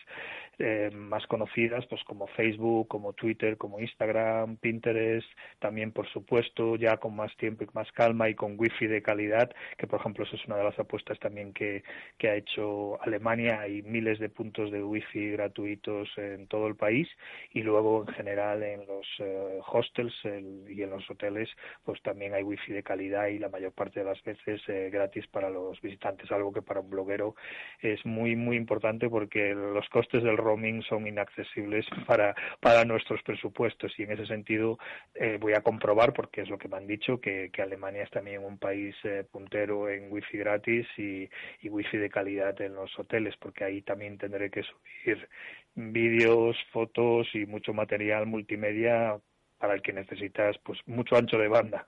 eh, 0.57 0.89
más 0.93 1.27
conocidas, 1.27 1.85
pues 1.87 2.01
como 2.05 2.27
Facebook, 2.27 2.87
como 2.87 3.11
Twitter, 3.11 3.57
como 3.57 3.79
Instagram, 3.79 4.55
Pinterest, 4.55 5.27
también 5.59 5.91
por 5.91 6.07
supuesto 6.07 6.77
ya 6.77 6.95
con 6.97 7.15
más 7.15 7.35
tiempo 7.35 7.65
y 7.65 7.67
más 7.73 7.91
calma 7.91 8.29
y 8.29 8.35
con 8.35 8.57
wifi 8.57 8.87
de 8.87 9.01
calidad, 9.01 9.51
que 9.77 9.85
por 9.85 9.99
ejemplo 9.99 10.23
eso 10.23 10.37
es 10.37 10.45
una 10.45 10.55
de 10.57 10.63
las 10.63 10.79
apuestas 10.79 11.19
también 11.19 11.53
que, 11.53 11.83
que 12.17 12.29
ha 12.29 12.35
hecho 12.35 13.01
Alemania, 13.01 13.59
hay 13.59 13.81
miles 13.81 14.17
de 14.19 14.29
puntos 14.29 14.71
de 14.71 14.81
wifi 14.81 15.31
gratuitos 15.31 16.09
en 16.17 16.47
todo 16.47 16.67
el 16.67 16.75
país 16.75 17.09
y 17.51 17.61
luego 17.61 18.05
en 18.07 18.13
general 18.13 18.63
en 18.63 18.85
los 18.87 19.05
eh, 19.19 19.59
hostels 19.67 20.15
y 20.23 20.81
en 20.81 20.89
los 20.89 21.09
hoteles 21.09 21.49
pues 21.83 22.01
también 22.01 22.33
hay 22.33 22.43
wifi 22.43 22.71
de 22.71 22.83
calidad 22.83 23.27
y 23.27 23.39
la 23.39 23.49
mayor 23.49 23.73
parte 23.75 23.99
de 23.99 24.05
las 24.05 24.21
veces 24.23 24.61
eh, 24.67 24.89
gratis 24.91 25.27
para 25.27 25.49
los 25.49 25.79
visitantes, 25.81 26.31
algo 26.31 26.51
que 26.51 26.61
para 26.61 26.79
un 26.79 26.89
bloguero 26.89 27.35
es 27.79 28.03
muy 28.05 28.35
muy 28.35 28.57
importante 28.57 29.09
porque 29.09 29.53
los 29.53 29.87
costes 29.89 30.23
del 30.23 30.37
roaming 30.37 30.81
son 30.83 31.07
inaccesibles 31.07 31.85
para, 32.07 32.35
para 32.59 32.85
nuestros 32.85 33.21
presupuestos 33.23 33.93
y 33.97 34.03
en 34.03 34.11
ese 34.11 34.25
sentido 34.25 34.77
eh, 35.13 35.37
voy 35.39 35.53
a 35.53 35.61
comprobar, 35.61 36.13
porque 36.13 36.41
es 36.41 36.49
lo 36.49 36.57
que 36.57 36.67
me 36.67 36.77
han 36.77 36.87
dicho, 36.87 37.19
que, 37.19 37.51
Alemania 37.65 38.03
es 38.03 38.11
también 38.11 38.43
un 38.43 38.59
país 38.59 38.95
eh, 39.03 39.25
puntero 39.29 39.89
en 39.89 40.11
wifi 40.11 40.37
gratis 40.37 40.85
y, 40.97 41.27
y 41.61 41.69
wifi 41.69 41.97
de 41.97 42.09
calidad 42.09 42.59
en 42.61 42.75
los 42.75 42.97
hoteles, 42.99 43.35
porque 43.37 43.63
ahí 43.63 43.81
también 43.81 44.19
tendré 44.19 44.51
que 44.51 44.61
subir 44.61 45.27
vídeos, 45.73 46.55
fotos 46.71 47.27
y 47.33 47.45
mucho 47.45 47.73
material 47.73 48.27
multimedia 48.27 49.19
para 49.57 49.73
el 49.73 49.81
que 49.81 49.93
necesitas 49.93 50.57
pues 50.63 50.79
mucho 50.85 51.15
ancho 51.15 51.37
de 51.37 51.47
banda. 51.47 51.87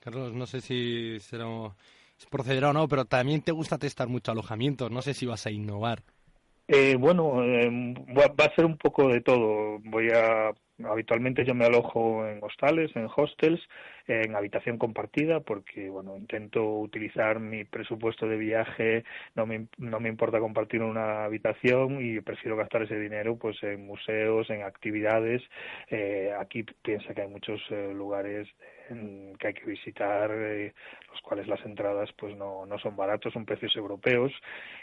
Carlos, 0.00 0.32
no 0.32 0.46
sé 0.46 0.60
si 0.60 1.18
será 1.20 1.46
procederá 2.30 2.70
o 2.70 2.72
no, 2.72 2.88
pero 2.88 3.04
también 3.04 3.42
te 3.42 3.52
gusta 3.52 3.78
testar 3.78 4.08
mucho 4.08 4.32
alojamientos. 4.32 4.90
No 4.90 5.02
sé 5.02 5.14
si 5.14 5.26
vas 5.26 5.46
a 5.46 5.50
innovar. 5.50 6.02
Eh, 6.66 6.96
bueno, 6.96 7.42
eh, 7.44 7.94
va 8.16 8.44
a 8.44 8.54
ser 8.54 8.64
un 8.64 8.76
poco 8.76 9.08
de 9.08 9.20
todo. 9.20 9.78
Voy 9.84 10.10
a 10.10 10.52
habitualmente 10.84 11.44
yo 11.44 11.54
me 11.54 11.64
alojo 11.64 12.26
en 12.26 12.42
hostales, 12.42 12.94
en 12.94 13.08
hostels, 13.14 13.60
en 14.06 14.34
habitación 14.34 14.78
compartida 14.78 15.40
porque, 15.40 15.90
bueno, 15.90 16.16
intento 16.16 16.78
utilizar 16.78 17.40
mi 17.40 17.64
presupuesto 17.64 18.26
de 18.26 18.36
viaje, 18.36 19.04
no 19.34 19.46
me, 19.46 19.66
no 19.76 20.00
me 20.00 20.08
importa 20.08 20.38
compartir 20.40 20.82
una 20.82 21.24
habitación 21.24 21.98
y 22.00 22.20
prefiero 22.20 22.56
gastar 22.56 22.82
ese 22.82 22.98
dinero 22.98 23.36
pues 23.36 23.62
en 23.62 23.86
museos, 23.86 24.48
en 24.50 24.62
actividades. 24.62 25.42
Eh, 25.90 26.32
aquí 26.38 26.64
piensa 26.82 27.14
que 27.14 27.22
hay 27.22 27.28
muchos 27.28 27.60
eh, 27.70 27.92
lugares 27.94 28.48
que 29.38 29.46
hay 29.46 29.52
que 29.52 29.66
visitar, 29.66 30.30
eh, 30.32 30.72
los 31.10 31.20
cuales 31.20 31.46
las 31.46 31.60
entradas 31.66 32.10
pues 32.16 32.34
no, 32.36 32.64
no 32.64 32.78
son 32.78 32.96
baratos, 32.96 33.34
son 33.34 33.44
precios 33.44 33.76
europeos 33.76 34.32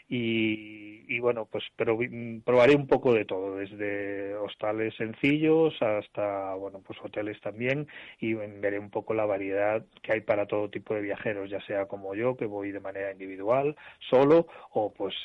y, 0.07 1.03
y 1.07 1.19
bueno 1.19 1.47
pues 1.51 1.63
pero 1.75 1.97
probaré 2.43 2.75
un 2.75 2.85
poco 2.87 3.13
de 3.13 3.25
todo, 3.25 3.55
desde 3.57 4.35
hostales 4.35 4.93
sencillos 4.95 5.73
hasta 5.85 6.53
bueno 6.55 6.81
pues 6.85 6.99
hoteles 7.03 7.39
también 7.41 7.87
y 8.19 8.33
veré 8.33 8.79
un 8.79 8.89
poco 8.89 9.13
la 9.13 9.25
variedad 9.25 9.85
que 10.01 10.13
hay 10.13 10.21
para 10.21 10.45
todo 10.45 10.69
tipo 10.69 10.93
de 10.93 11.01
viajeros, 11.01 11.49
ya 11.49 11.61
sea 11.65 11.87
como 11.87 12.15
yo 12.15 12.35
que 12.35 12.45
voy 12.45 12.71
de 12.71 12.79
manera 12.79 13.11
individual, 13.11 13.75
solo 14.09 14.47
o 14.71 14.93
pues 14.93 15.15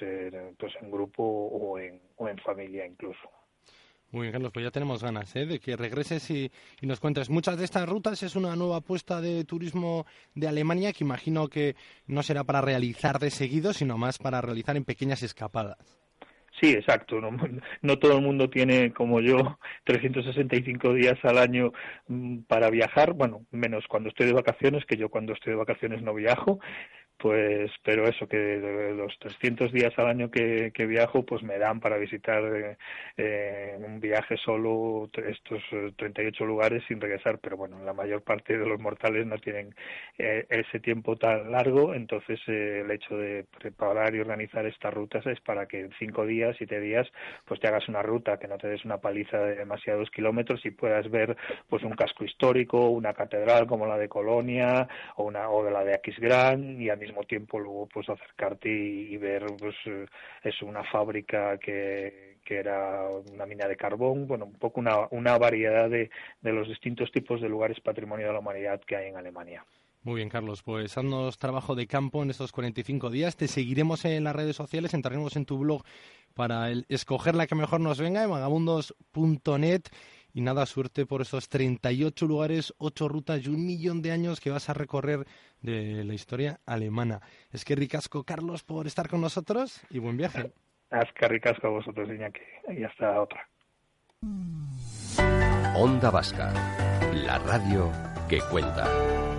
pues 0.59 0.73
en 0.81 0.91
grupo 0.91 1.23
o 1.23 1.79
en, 1.79 2.01
o 2.17 2.29
en 2.29 2.39
familia 2.39 2.87
incluso. 2.87 3.31
Muy 4.13 4.23
bien, 4.23 4.33
Carlos, 4.33 4.51
pues 4.53 4.65
ya 4.65 4.73
tenemos 4.73 5.03
ganas 5.03 5.35
¿eh? 5.37 5.47
de 5.47 5.61
que 5.61 5.77
regreses 5.77 6.29
y, 6.31 6.51
nos 6.83 6.99
cuentes. 6.99 7.31
Muchas 7.31 7.57
de 7.57 7.65
estas 7.65 7.89
rutas 7.89 8.23
es 8.25 8.35
una 8.35 8.57
nueva 8.57 8.79
apuesta 8.79 9.21
de 9.21 9.45
turismo 9.45 10.05
de 10.35 10.49
Alemania 10.49 10.93
que 10.93 11.05
imagino 11.05 11.47
que 11.49 11.77
no 12.07 12.25
será 12.25 12.43
para 12.43 12.61
realizar 12.61 13.21
de 13.21 13.31
seguido, 13.31 13.73
sino 13.73 13.99
más 13.99 14.19
para 14.19 14.41
realizar 14.41 14.77
en 14.77 14.85
pequeñas 14.85 15.23
escapadas. 15.23 16.00
Sí, 16.61 16.73
exacto. 16.73 17.21
No, 17.21 17.31
no, 17.83 17.99
todo 17.99 18.19
el 18.19 18.23
mundo 18.23 18.51
tiene, 18.51 18.93
como 18.93 19.21
yo, 19.21 19.59
365 19.85 20.95
días 20.95 21.19
al 21.25 21.39
año 21.39 21.73
mm, 22.09 22.41
para 22.43 22.71
viajar. 22.71 23.13
Bueno, 23.15 23.47
menos 23.51 23.87
cuando 23.89 24.09
estoy 24.11 24.27
de 24.27 24.33
vacaciones, 24.35 24.85
que 24.85 24.97
yo 24.97 25.09
cuando 25.09 25.33
estoy 25.33 25.53
de 25.53 25.59
vacaciones 25.59 26.03
no 26.03 26.15
viajo 26.15 26.61
pues 27.21 27.71
pero 27.85 28.09
eso 28.09 28.27
que 28.27 28.93
los 28.97 29.19
300 29.19 29.73
días 29.73 29.93
al 29.99 30.07
año 30.07 30.31
que, 30.31 30.73
viajo 30.87 31.23
pues 31.25 31.43
me 31.43 31.59
dan 31.59 31.79
para 31.79 31.99
visitar 31.99 32.43
eh, 32.45 32.77
eh, 33.17 33.77
un 33.79 34.01
viaje 34.01 34.37
solo 34.39 35.09
estos 35.13 35.63
38 35.97 36.45
lugares 36.47 36.83
sin 36.89 37.01
regresar. 37.01 37.39
Pero 37.39 37.59
bueno 37.59 37.79
la 37.85 37.93
mayor 37.93 38.23
parte 38.23 38.57
de 38.57 38.67
los 38.67 38.81
mortales 38.81 39.27
no 39.27 39.37
tienen 39.39 39.75
eh, 40.19 40.47
ese 40.49 40.81
tiempo 40.81 41.17
tan 41.17 41.53
largo. 41.53 41.95
Entonces 41.95 42.41
el 42.47 42.91
hecho 42.91 43.17
de 43.19 43.45
preparar 43.59 44.15
y 44.15 44.21
organizar 44.21 44.65
estas 44.65 44.95
rutas 44.95 45.27
es 45.27 45.41
para 45.41 45.67
que 45.67 45.81
en 45.81 45.91
cinco 45.99 46.25
días 46.25 46.57
siete 46.57 46.81
días 46.81 47.07
pues 47.45 47.61
te 47.61 47.69
hagas 47.69 47.87
una 47.89 48.03
ruta 48.03 48.39
que 48.39 48.49
no 48.49 48.57
te 48.57 48.69
des 48.69 48.85
una 48.87 48.99
paliza 48.99 49.39
de 49.39 49.57
demasiados 49.57 50.11
kilómetros 50.11 50.65
y 50.65 50.71
puedas 50.71 51.11
ver 51.11 51.37
pues 51.69 51.83
un 51.83 51.93
casco 51.93 52.25
histórico 52.25 52.89
una 52.89 53.13
catedral 53.13 53.67
como 53.67 53.87
la 53.87 53.99
de 53.99 54.09
Colonia 54.09 54.89
o 55.17 55.25
una 55.25 55.51
o 55.51 55.63
de 55.63 55.71
la 55.71 55.85
de 55.85 55.95
Aquisgrán 55.95 56.81
y 56.81 56.89
al 56.89 57.10
mismo 57.11 57.25
tiempo 57.25 57.59
luego 57.59 57.89
pues 57.93 58.09
acercarte 58.09 58.69
y, 58.69 59.17
ver 59.17 59.45
pues 59.59 59.75
eh, 59.87 60.07
es 60.43 60.63
una 60.63 60.85
fábrica 60.85 61.59
que, 61.59 62.39
que 62.45 62.57
era 62.57 63.09
una 63.33 63.47
mina 63.47 63.67
de 63.67 63.77
carbón, 63.77 64.27
bueno, 64.27 64.47
un 64.47 64.59
poco 64.59 64.81
una, 64.81 65.09
una 65.11 65.39
variedad 65.39 65.89
de, 65.89 66.11
de 66.41 66.53
los 66.53 66.69
distintos 66.69 67.11
tipos 67.13 67.41
de 67.41 67.49
lugares 67.49 67.81
patrimonio 67.81 68.29
de 68.29 68.33
la 68.33 68.39
humanidad 68.39 68.81
que 68.81 68.97
hay 68.97 69.09
en 69.09 69.17
Alemania. 69.17 69.65
Muy 70.03 70.17
bien, 70.17 70.31
Carlos. 70.31 70.63
Pues 70.63 70.97
haznos 70.97 71.37
trabajo 71.39 71.75
de 71.75 71.87
campo 71.87 72.23
en 72.23 72.31
estos 72.31 72.53
45 72.53 73.11
días. 73.11 73.37
Te 73.37 73.49
seguiremos 73.49 74.07
en 74.07 74.25
las 74.25 74.35
redes 74.35 74.57
sociales, 74.57 74.95
entraremos 74.95 75.37
en 75.37 75.45
tu 75.45 75.59
blog 75.59 75.83
para 76.35 76.71
escoger 76.89 77.35
la 77.35 77.47
que 77.47 77.55
mejor 77.55 77.81
nos 77.81 78.01
venga 78.01 78.25
en 78.25 78.31
vagabundos.net 78.31 79.83
y 80.33 80.41
nada, 80.41 80.67
suerte 80.67 81.07
por 81.07 81.23
esos 81.23 81.49
38 81.49 82.27
lugares, 82.27 82.75
8 82.79 83.09
rutas 83.09 83.45
y 83.45 83.49
un 83.49 83.67
millón 83.67 84.03
de 84.03 84.13
años 84.13 84.41
que 84.41 84.51
vas 84.51 84.69
a 84.69 84.75
recorrer 84.75 85.27
de 85.63 86.05
la 86.05 86.15
historia 86.15 86.61
alemana. 86.67 87.21
Es 87.53 87.65
que 87.65 87.75
ricasco, 87.75 88.25
Carlos, 88.25 88.63
por 88.63 88.87
estar 88.87 89.09
con 89.09 89.21
nosotros 89.21 89.81
y 89.91 89.99
buen 89.99 90.17
viaje. 90.17 90.53
Es 90.91 91.13
que 91.15 91.29
ricasco 91.29 91.69
a 91.69 91.71
vosotros, 91.71 92.09
Iñaki. 92.09 92.41
Y 92.77 92.85
hasta 92.85 93.21
otra. 93.21 93.49
Onda 95.77 96.11
Vasca, 96.11 96.53
la 97.15 97.39
radio 97.39 97.91
que 98.29 98.41
cuenta. 98.51 99.30